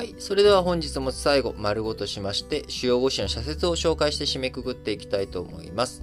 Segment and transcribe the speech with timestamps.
[0.00, 0.14] はい。
[0.16, 6.02] それでは本日も最後、丸ごとしまして、主要語詞の社説を紹介して締めくくっていきたいと思います。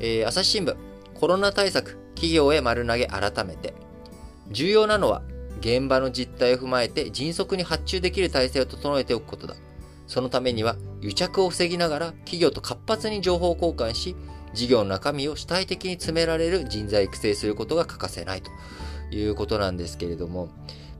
[0.00, 0.76] えー、朝日新聞、
[1.14, 3.74] コロナ対策、企業へ丸投げ改めて。
[4.50, 5.22] 重要なのは、
[5.60, 9.54] 現場の実態を踏まえて迅速に発注できる体制を整えておくことだ。
[10.08, 14.16] そのためには、癒着を防ぎながら企業と活発に情報交換し、
[14.52, 18.50] 事業の中身を主体的に詰められる人材育成することが欠かせないと
[19.14, 20.48] いうことなんですけれども、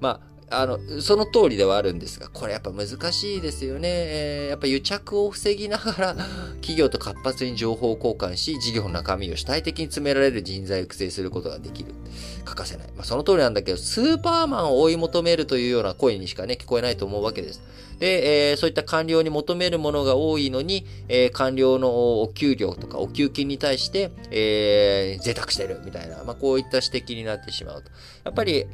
[0.01, 3.89] まあ、あの、その通りではあるんですが、これやっぱ難しいですよね。
[3.89, 6.15] え、やっぱ癒着を防ぎながら、
[6.61, 11.93] 企業と活発に情報交換し、事業の中身を主体的に詰められる人材を育成することができる。
[12.45, 12.87] 欠かせない。
[12.97, 17.61] まあ、その通りなんだけど、スーパーマンを追い求めるというような声にしかね、聞こえないと思うわけです。
[17.99, 27.91] で、えー、そういった官僚に求めるものが多いのに、えー、官僚のお給料とかお給金に対して、えー、贅沢してるみたいな、まあ、こういった指摘になってしまうと。
[28.25, 28.67] やっぱり、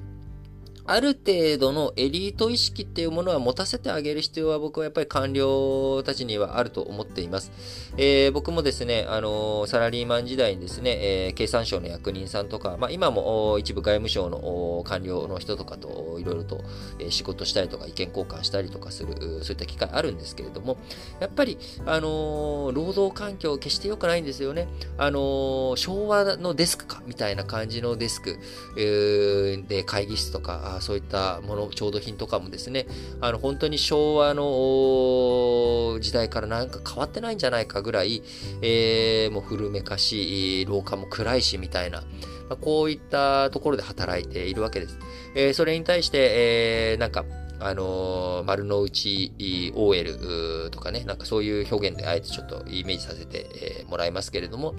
[0.86, 7.50] ある程度のエリート意識っていうものは持たせてあげる必要は僕はやっぱり官僚たちにはあると思っています。
[7.96, 16.62] えー、僕もですね、あのー、サラリーマン時代にですね、えー、経産省の役人さんとか、まあ、今も一部外務省の官僚の人とかといろいろと
[17.08, 20.76] 仕事したりとか意見交換したりとかする、そういった機会あるんですけれども、
[21.18, 24.68] やっぱり、あの労働環境決して良くないんですよね。
[24.98, 28.38] あの昭和のデスクかみたいな感じのデスク、
[28.76, 32.86] えで会議室とか、そういったもの、調度品とかもですね、
[33.20, 38.22] あの、本当に昭和の時代からなんか変わってないんじゃないかぐらい、
[38.62, 42.00] えー、もう古めかしい、廊下も暗いし、みたいな、
[42.48, 44.98] まあ、こういったところで働いているわけです。
[45.34, 47.24] えー、それに対して、えー、なんか、
[47.60, 54.74] あのー、丸の内 OL とかね、なんかそういう表現であえてちょっとイメージさせてえもらいますけれども、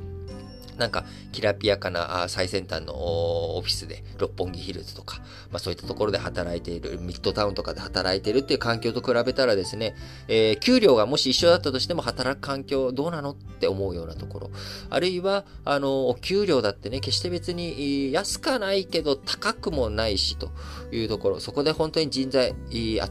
[0.78, 5.18] なんか、きらびやかな最先端のオフィスで、六本木ヒルズとか、
[5.52, 9.96] まあそういったところで働いている、ミッドタウンとかで働いているっていう環境と比べたらですね、
[10.28, 14.52] えー、給料がもし一緒だったとしても働く環境どうなのって思うようなところ。
[14.90, 20.52] あるいは、あの、お給料だってね、決して別に安かないけど高くもないしと
[20.92, 22.56] いうところ、そこで本当に人材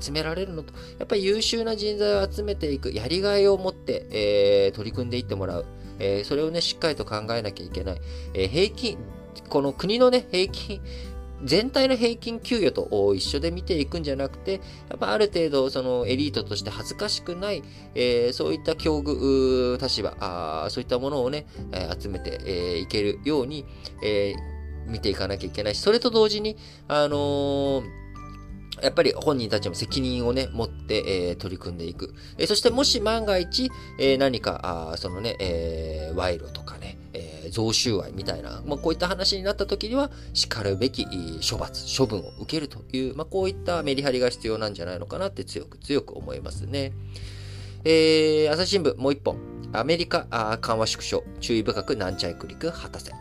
[0.01, 5.67] 集められるのと、やっぱり優秀な人材を集めていく、やりがいを持って、えー、取り組んでいってもらう。
[5.99, 8.01] えー、それをね、しっかりと考えなきゃいけない。
[8.35, 8.99] えー、平均、
[9.49, 10.81] この国のね、平均、
[11.43, 17.63] 全体の平均給与と一緒で見ていくんじゃなくて、やっぱある程度、そのエリートとして恥ずかしくない、
[17.95, 23.67] えー、そういった境遇、立場あ、そういったものをね、え、集めて、えー、いけるように、
[24.03, 26.57] えー、見ていかなきゃいけないし、それと同時に、
[26.89, 28.04] あのー
[28.83, 32.15] やっぱり本人たちも責任をね、持って、えー、取り組んでいく。
[32.39, 41.07] えー、そしてもし万が一、えー、何か、あそのね、えー、賄賂とかね、えー、贈収賄みたいな、まあ、こういった話になった時には、叱るべき
[41.49, 46.93] 処罰、処分を受けるという、まあ、こういったメリハリが必要なんじゃないのかなって強く強く思いますね。
[47.85, 49.37] えー、朝日新聞もう一本。
[49.73, 53.13] アメリカあ緩和縮小、注意深く軟着陸果たせ。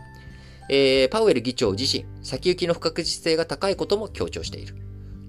[0.68, 4.83] えー、パウエル議長自身、先行きの不確実性が高いことも強調している。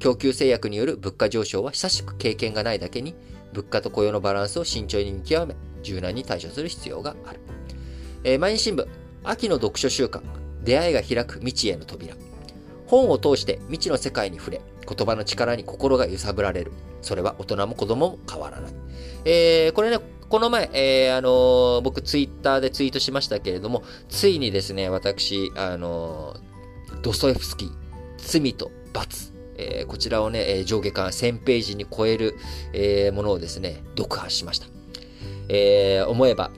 [0.05, 3.15] 供給制約による物価上昇は久しく経験がないだけに、
[3.53, 7.39] 物価と雇用のバランスを慎重に見極め、柔軟に対処する必要がある。
[8.23, 8.85] えー、毎日新聞、
[9.23, 10.21] 秋の読書週間、
[10.63, 12.13] 出会いが開く未知への扉。
[12.85, 16.71] 本を通して未知の世界に触れ、言葉の力に心が揺さぶられる。
[17.01, 18.73] それは大人も子供も変わらない。
[19.25, 19.97] えー、これね、
[20.29, 27.71] この前、えー、あのー、僕ツイッターでツイートしましたけれども、ついにですね、私、あのー、ドストエフスキー、
[28.17, 32.35] 罪と罰えー、こちらをね、上下巻1000ページに超える、
[32.73, 34.67] えー、ものをですね、読破しました。
[35.49, 36.51] えー、思えば、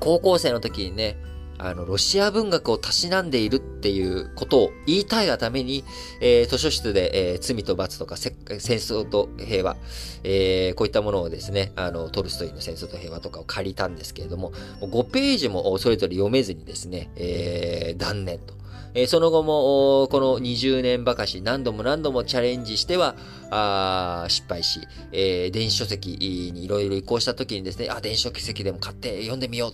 [0.00, 1.16] 高校生の時にね、
[1.58, 5.84] あの、ロシア文学をたしなんでいるっていうことを言いたいがために、
[6.20, 9.76] えー、図書室で、えー、罪と罰とか戦争と平和、
[10.24, 18.54] えー、こういったものをですね、あの、トルストイの戦争と平和とかを借りたんですけれども、も5ページもそれぞれ読めずにですね、え、断念と。
[18.96, 23.16] えその後も、この20年ばかし何度も何度もチャレンジしては、
[23.50, 24.80] あ失敗し、
[25.10, 26.10] え、電子書籍
[26.52, 29.72] にいろいろ移行した時にですね、あ、電子書籍でも買って読んでみよう。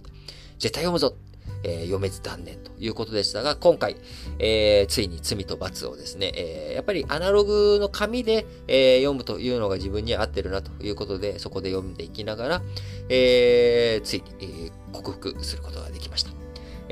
[0.59, 1.15] 絶対読むぞ。
[1.63, 3.97] えー、読めず断念ということでしたが、今回、
[4.39, 12.63] えー、ついに罪と罰をですね、えー、やっぱりアナログの紙で、え読むというのが自分に合ってるなということで、そこで読んでいきながら、
[13.09, 16.40] えついに、え克服することができました。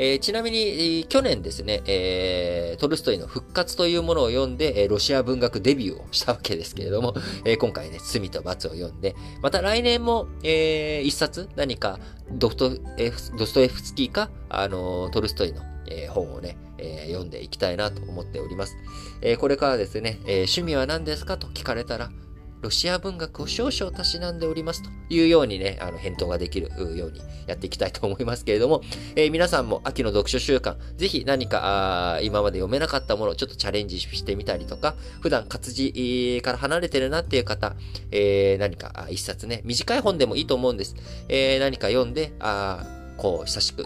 [0.00, 7.14] えー、ちなみに、去年ですね、えー、トルストイの復活というものを読んで、え、ロシア文学デビューをしたわけですけれども、
[7.44, 11.98] え今回ね、罪と罰を読んで、また来年も、え一冊何か
[12.30, 18.76] ドストエフドストエフスキーか、あのトルストイの、え本をね、え読んでいきたいなと思っております。
[19.20, 22.12] えこれからですね、え趣味は何ですかと聞かれたら、
[22.60, 28.82] ロシア文学を少々たしなんでおりますというようにね、あの、返答ができるようにやっていきたいと思いますけれども、
[29.16, 37.76] えー、皆さんも秋の読書週間、ぜひ何かあ今まで読めなかったものをちょっとチャレンジしてみたりとか、普段活字から離れてるなっていう方、
[38.10, 40.96] えー、何か一冊ね、短い本でもいいと思うんです。
[41.28, 42.84] えー、何か読んで、あ
[43.18, 43.82] こう、久しく、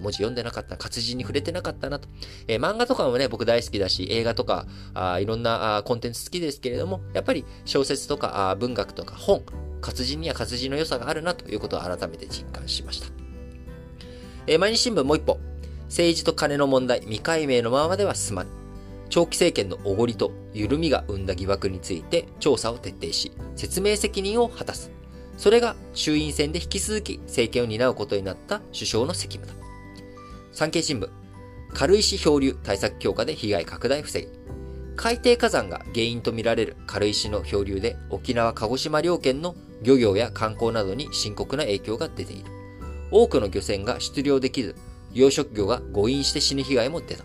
[0.00, 2.08] 文字読んでなかった、活字に触れてなかったなと。
[2.46, 9.42] えー、漫画とかもね、僕大好きだし、映画とか、あいろんなあコンテンツ好きですけれども、やっぱり小説とかあ文学とか本、
[9.80, 13.08] 活字には活字の良さがあるなということを改めて実感しました。
[14.46, 15.38] えー、毎日新聞もう一本。
[15.88, 18.50] 政治と金の問題、未解明のままでは進まぬ。
[19.10, 24.97] 長期政権のおごりと緩みが生んだ疑惑について調査を徹底し、説明責任を果たす。
[25.38, 29.66] それが衆院選で引き続き政権を担うことになった首相の責務だ。
[30.52, 31.08] 産経新聞、
[31.72, 34.28] 軽石漂流対策強化で被害拡大防ぎ。
[34.96, 42.50] 海底火山が原因とみられる軽石の漂流で沖縄鹿児島両県の漁業や観光などに深刻な影響が出ている。
[43.12, 44.74] 多くの漁船が出漁できず、
[45.12, 47.24] 養殖魚が誤飲して死ぬ被害も出た。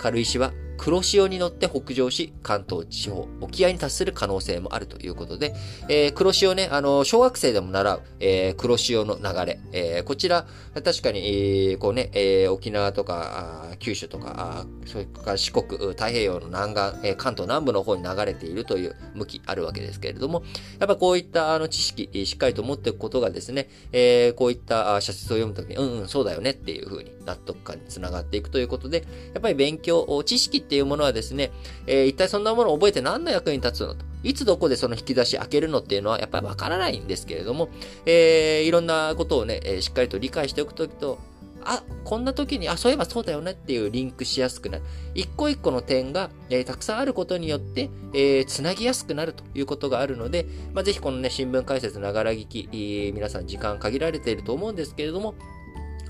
[0.00, 5.54] 軽石は黒潮に乗って北上し、関東地方、沖合に達する可能性もあるということで、
[5.90, 20.42] えー、黒潮ね、あの、小学生でも習う、えー、黒潮の流れ、えー、こちら、確かに、え、こうね、え、沖縄とか、九州とか、それから四国、太平洋の南岸、え、関東南部の方に流れているという向きあるわけですけれども、
[20.78, 29.04] やっぱこういったあの知識、しっかりと持っていくことがですね、え、こういった社説を読むときに、うんうん、そうだよねっていうふうに納得感につながっていくということで、
[29.34, 31.50] やっぱり勉強、知識ってていうものはですね、
[31.86, 34.04] えー、一体そんなものを覚えて何の役に立つのと。
[34.22, 37.70] いつどこでその引き出し開けるのっていうのはやっぱりわからないんですけれども、
[38.06, 41.18] えー、いろんなことをね、えしっかりと理解しておくときと、
[41.64, 44.84] あ、こんな時に、あ、そういえばそうだよねっていうリンクしやすくなる。
[45.14, 55.34] 一個一個の点が、えー、たくさんあることによって、えー、つなぎやすくなるということがあるので、まあ、ぜひこのね、新聞解説ながら聞き、えー、皆さん時間限られていると思うんですけれども、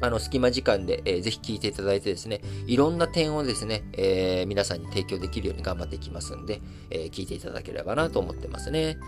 [0.00, 6.60] あの、隙間時間で、えー、ぜひ聞いていただいてですね、いろんな点をですね、えー、皆さんに提供できるように頑張っていきますんで、
[6.90, 8.98] えー、聞いていただければなと思ってますね。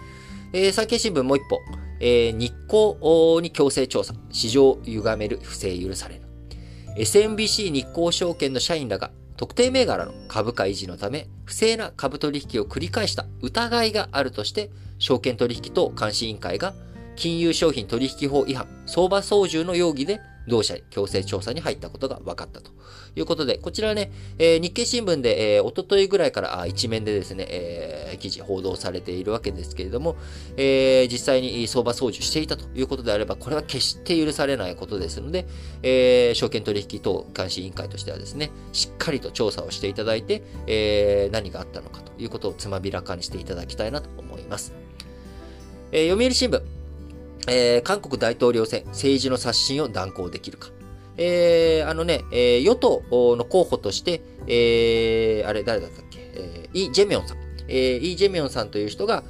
[0.52, 1.60] えー、産経新聞もう一歩、
[2.00, 6.22] えー、日光に強制調査、市場を歪める不正許される。
[6.96, 16.74] SMBC 日興証券の社員らが特定銘柄の株価維持のため不正な株取引を繰り返した疑いがあるとして証券取引等監視委員会が
[17.16, 22.70] 金融商品取引法違反相場操縦の容疑で同社に強制調査に入ったことが分かったと
[23.16, 30.16] いうことで、こちらね、えー、日経新聞で、えー、おとといぐらいから一面でですね、えー、記事報道されているわけですけれども、
[30.56, 35.46] えー、実際に相場操縦していたということであれば、これは決して許されないことですので、
[35.82, 44.72] えー、証券取引等監視委員会としてはですね、しっかりと調査をしていただいて、えー、何があったのかということをつまびらかにしていただきたいなと思います。
[45.92, 46.62] えー、読売新聞、
[47.48, 50.68] えー、韓国大統領選、政治の刷新を断行できるか。
[51.16, 53.02] えー、あのね、えー、与党
[53.36, 57.38] の候補として、えー、あれ、誰だったっけ、えー、イ・ジェミョンさん。
[57.68, 59.22] えー、イ・ジェミョンさんという人が、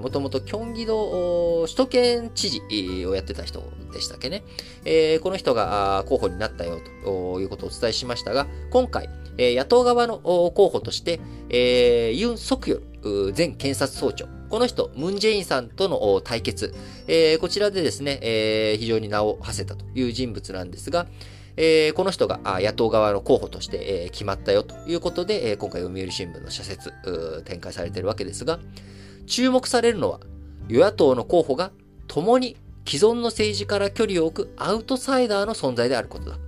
[0.00, 3.62] もともとキョンギ道首都圏知事をやってた人
[3.92, 4.44] でしたっけね。
[4.84, 9.08] えー、この人が候補になったよということをお伝えしましたが、今回、
[9.38, 11.20] えー、野党側の候補として、
[11.50, 16.74] えー、ユン・ソクヨル前検察総長、この人、ムン・ジェインさんとの対決、
[17.08, 21.06] えー、こちらでですね、えー、非常に名を馳せたという人物なんですが、
[21.56, 26.92] えー、この人が野党側の候補として、えー、決まったよということで、えー、今回読売新聞の社説
[27.44, 28.58] 展開されているわけですが、
[29.26, 30.20] 注目されるのは、
[30.68, 31.72] 与野党の候補が
[32.06, 36.38] 共に既存の政治から距離を置くアウトサイダーの存在であることだ。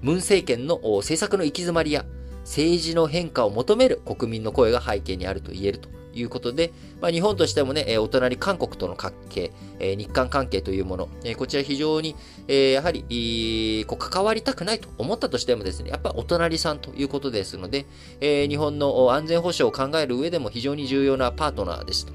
[0.00, 2.04] ムン政権の政策の行き詰まりや
[2.44, 5.88] 政治の変化を求める国民の声が背景にあると言えると
[6.18, 12.16] いうことで、まあ、日本としてもね、お隣韓国との関係、日韓関係というもの、こちら非常に、
[12.48, 17.86] やはり、こう関わりたくないと思ったとしてもですね、やっぱお隣さんということですので、
[18.20, 22.06] 日本の安全保障を考える上でも非常に重要なパートナーです。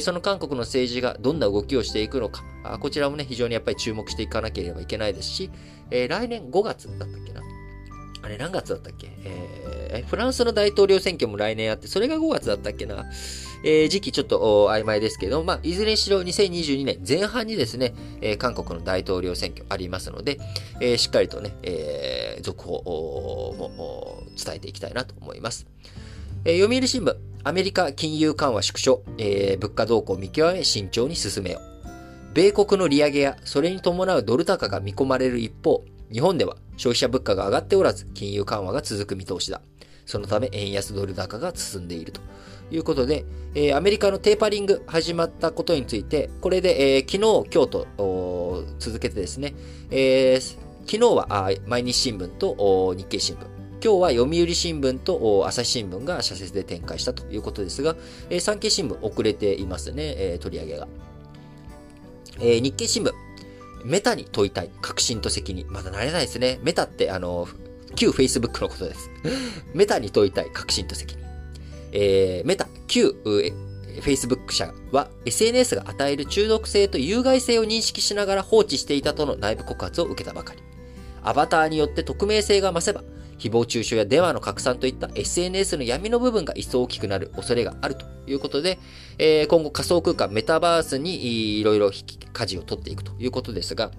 [0.00, 2.44] その韓国の政治がどんな動きをしていくのか、
[2.80, 5.50] こちらもね、非常にやっぱり注目していかなければいけないですし、
[5.90, 7.42] 来年5月だったっけな？
[8.22, 13.06] あれ何月だったっけ、えー、フランスの大統領選挙も来年あって、それが5月だったっけな？
[13.62, 20.38] えー、時期ちょっと曖昧ですけど、まあ、いずれにしろ2022年前半にですね、えー、韓国の大統領選挙ありますので、
[20.80, 25.66] えー、しっかりとね、えー、続報も伝えていきたいなと思います。
[26.44, 31.76] えー、読売新聞、アメリカ金融緩和縮小、えー、物価動向を見極め慎重に進めよう。
[32.34, 35.82] 米国の利上げやそれに伴うドル高が見込まれる一方、
[36.12, 39.60] 日本では消費者物価が上がっておらず、金融緩和が続く見通しだ。
[40.06, 42.20] そのため円安ドル高が進んでいると
[42.70, 47.12] いうことで、えー、アメリカのテーパリング始まったことについて、これで、えー、昨
[47.44, 49.54] 日、今日と続けてですね、
[49.90, 50.40] えー、
[50.86, 53.46] 昨日は毎日新聞と日経新聞、
[53.82, 57.96] 今日は読売新聞と朝日新聞が社説で展開したということですが、
[58.30, 60.88] えー、産経新聞遅れていますね、えー、取り上げが。
[62.38, 63.12] えー、日経新聞、
[63.84, 65.66] メタに問いたい、革新と責任。
[65.68, 66.58] まだ慣れないですね。
[66.62, 67.48] メタって、あの、
[67.94, 69.10] 旧 Facebook のことです。
[69.74, 71.35] メタに問いたい、革新と責任。
[71.92, 73.14] えー、メタ、旧
[74.00, 80.60] Facebook 社は SNS が与える中毒性と有害性を認識しながら放置していたとの内部告発を受けたばかり。
[81.22, 83.02] アバターによって匿名性が増せば、
[83.38, 88.78] 誹謗中傷や電話の拡散といった SNS の闇の部分が一層大きくなる恐れがあるということで、
[89.18, 91.90] えー、今後仮想空間メタバースにいろいろ
[92.32, 93.90] 舵を取っていくということですが、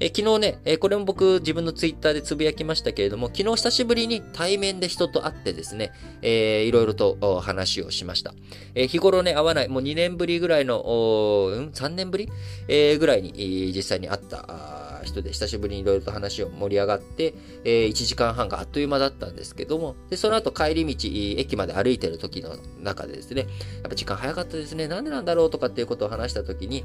[0.00, 8.34] えー、昨日ね、えー、これも僕自分のツイッターでつぶやきましたけれども、昨日久しぶりに対面で人と会ってですね、いろいろと話をしました。
[8.74, 12.30] えー、日頃ね、会わない、もう2年ぶりぐらいの、うん、3年ぶり、
[12.68, 17.34] えー、ぐらいに実際に会った、人で久しぶりにいろいろと話を盛り上がって、
[17.64, 21.08] えー、1時間半があっという間だったんですけども、で、その後帰り道、
[21.40, 23.48] 駅まで歩いてる時の中でですね、やっ
[23.88, 26.84] ぱ時間早かったですね、なんでなんだろうとかっていうことを話した時に、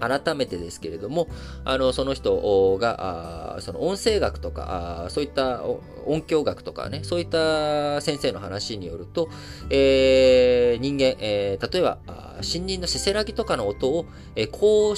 [0.00, 1.28] 改めてですけれども、
[1.64, 5.62] あの、その人が、その音声学とか、そういった
[6.06, 9.28] 音響学とかね、そういった先生の話によると、
[9.70, 11.98] えー、人間、えー、例えば、
[12.36, 14.96] 森林のせせらぎとかの音を、えー、こう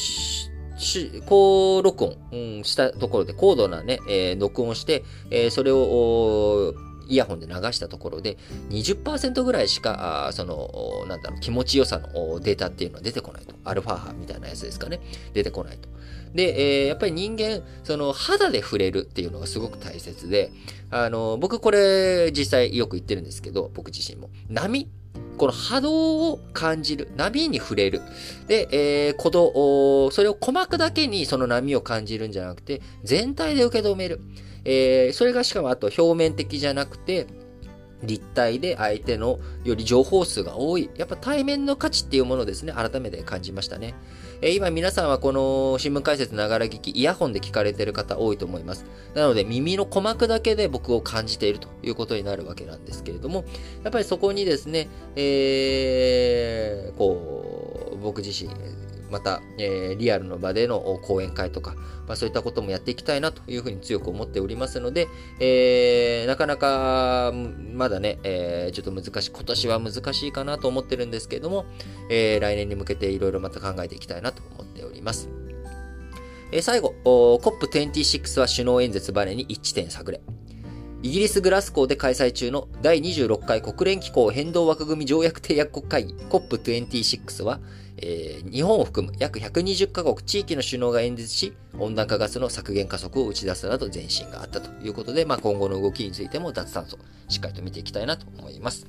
[0.79, 6.75] し高録音、うん、したところで、高度なね、えー、録音して、えー、それを、
[7.09, 8.37] イヤホンで流したところで、
[8.71, 13.55] 20%ぐらいしか、あその、なんだろう、気持ちよさのデータっていうのは出てこないと。
[13.65, 15.01] アルファ波みたいなやつですかね。
[15.33, 15.89] 出てこないと。
[16.35, 20.51] で、えー、やっぱり人間、その肌で触れるっていうのがすごく大切で、
[20.91, 24.31] あの、僕これ実際よく言ってるんですけど、僕自身も。
[24.49, 24.89] 波
[25.37, 27.09] この波動を感じる。
[27.17, 28.01] 波に触れる。
[28.47, 34.21] で、えー、鼓動、それを鼓膜だけにその波を感じるんじゃなくて、全体で受け止める。
[34.65, 37.27] えー、それがしかもあと表面的じゃなくて、
[38.03, 40.91] 立体で相手のより情報数が多い。
[40.97, 43.95] やっぱ対面の価値っていうものですね、改めて感じましたね。
[44.43, 48.85] えー、今皆さんはこの新聞解説ながら聞き、イヤホンで聞かれてる方多いと思います。
[49.15, 53.45] なので耳の鼓膜だけで僕を感じているということになるわけなんですけれども、
[53.83, 58.51] やっぱりそこにですね、えー、こう、僕自身、
[59.11, 61.75] また、えー、リアルの場での講演会とか、
[62.07, 65.09] まあ、そういったこともやっていきたいなというふうに強く思っておりますので、
[65.41, 67.33] えー、なかなか、
[67.75, 71.67] まだね、えー、ちょっと難しい、今年は難しいかなと思ってるんですけれども、
[72.11, 75.29] えー、来年に向けていろいろまた考えていきたいなと思っております。
[76.53, 80.21] えー、最後、COP26 は首脳演説バネに一点探れ。
[81.03, 87.61] イギリス・グラスコーで開催中の第26回国連機構変動枠組条約締約国会議 COP26 は、
[87.99, 96.99] えー、日本を含む約120カ国地域の首脳が演説し、温暖化ガスの削減加速を打ち出すなど前進があったということで、まあ、今後の動きについても脱炭素、
[97.29, 98.87] しっかりと見ていきたいなと思います。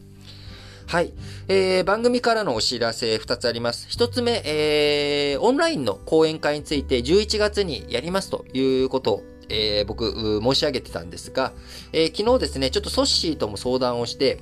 [0.88, 1.12] はい。
[1.50, 3.88] えー、番組からのお知らせ2つあります。
[3.90, 11.54] 1つ目、えー、オンラインの講演会について11月にやりますということを、えー、僕、申し上げてたんですが、
[11.94, 14.40] えー、昨日ですね、ちょっとソッシーとも相談をして、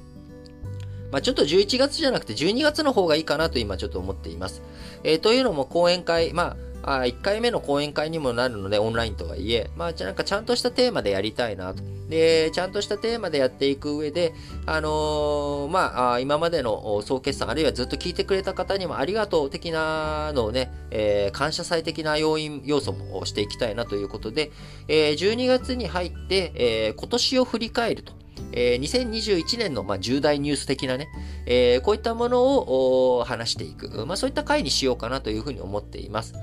[1.11, 4.61] まあ、ちょっと11月じゃなくて12月の方がいいかなと今ちょっと思っています。
[5.03, 11.81] えー、というのも講演会、まあ、あ1回目の講演会にもなるので、オンラインとはいえ、まあ、なんかちゃんとしたテーマでやりたいなと。
[12.09, 14.33] で、ちゃんとしたテーマでやっていく上で、
[14.67, 24.51] あのー、まあ、今までの総決算、あるいはずっと聞いてくれた方にもありがとう的なのをね、えー、感謝祭的な要因、要素もしていきたいなということで、
[24.87, 28.13] えー、12月に入って、えー、今年を振り返ると。
[28.51, 31.07] えー、2021年の、まあ、重大ニュース的なね、
[31.45, 36.33] えー、こういったものを話していく、まあ、そういった回にしようかなというふうに思っています。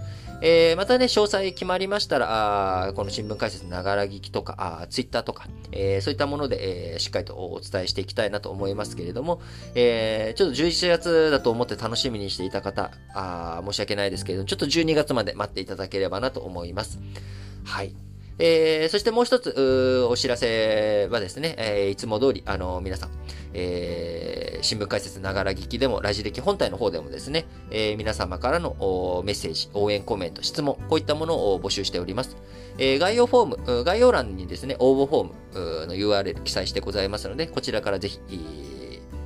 [0.44, 9.40] えー、またね、詳細決まりましたら、あこの新聞解説ながら聞きとか、あツイッターとか、えー、そういったもので、えー、しっかりとお伝えしていきたいなと思いますけれども、
[9.76, 16.98] えー、ちょっと11月だと思って楽しみにしていた方、あ申し訳ないですけれども、ちょっと12月まで待っていただければなと思います。
[17.64, 18.11] はい。
[18.44, 23.10] えー、そしてもう一つ、お知らせはですね、えー、いつも通り、あの、皆さん、
[23.54, 32.36] えー、新聞解説ながら聞きでも、ラジ歴本体の方でもですね、えー、皆様からのメッセージ、応援コメント、質問、こういったものを募集しております。
[32.78, 38.18] えー、概要フォーム、概要欄にですね、応募フォームの URL 記載してございますので、こちらからぜひ、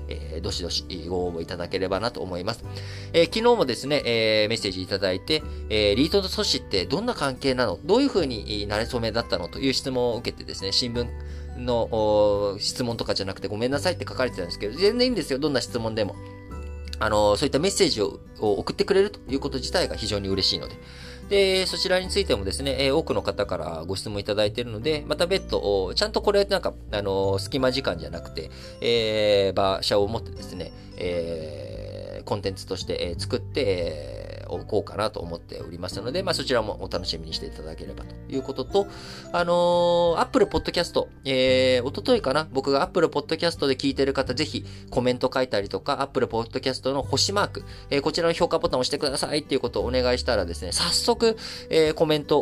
[0.08, 2.64] えー、どしどしご応募いただければなと思います。
[3.12, 7.78] えー、昨日もですね、えー、メッセージいただいて、えー、リートとソシってどんな関係なの？
[7.84, 9.48] どういう風に慣れ初めだったの？
[9.48, 11.06] という質問を受けてですね、新聞
[11.58, 15.38] の質問とかじゃなくてごめんなさいって書かれてたんですけど、全然いいんですよ。
[15.38, 16.16] どんな質問でも。
[16.98, 20.76] あの、そういったメッセージを送ってくれるということ自体が非常に嬉しいので。
[21.28, 38.87] で、そちらについてもですね、え多くの方からご質問いただいているので、また別途、ちゃんとこれなんか、あの、隙間時間じゃなくて、えー、場所を持ってですね、えー、コンテンツとして、え作って、おこうかなと思っておりますので、まあ、そちらもお楽しみにしていただければということと、
[39.33, 51.37] あのー、Apple Podcast、えー、おとといかな、僕が Apple Podcast で聞いてる方、ぜひコメント書いたりとか、Apple Podcast の星マーク、えー、こちらの評価ボタンを押してくださいっていうことをお願いしたらですね、早速、
[51.71, 52.38] えー、コメント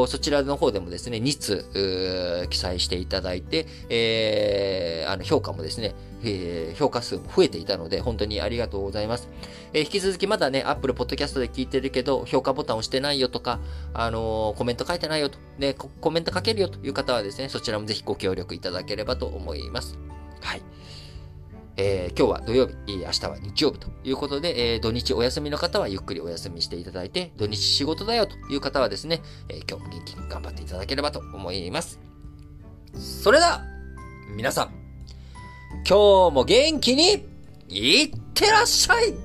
[0.00, 5.94] を、そちらの方でもですね、2通、記載していただいて、えー、あの、評価もですね、
[6.24, 9.28] えー、評価数も増えていたので、本当にありがとうございます。
[9.72, 13.60] えー、引き続きまだね、Apple Podcast で聞いてるけど、評価ボタン押してないよとか、
[13.92, 19.98] あのー、コメント書いてないよと、ね、コメント書けるよという方はですね、そちらもぜひご協力いただければと思います。
[20.40, 20.62] はい。
[21.76, 31.98] えー、今日は土曜日、明日は日曜日ということで、えー、土日お休みの方はゆっくりお休みしていただいて、土日仕事だよという方はですね、えー、今日も元気に頑張っていただければと思います。
[32.94, 33.64] それでは、
[34.36, 34.70] 皆さん、
[35.88, 37.26] 今日も元気に
[37.68, 39.23] いってらっしゃい